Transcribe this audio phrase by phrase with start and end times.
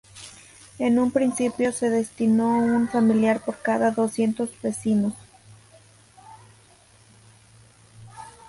[0.79, 5.13] En un principio se destinó un familiar por cada doscientos vecinos.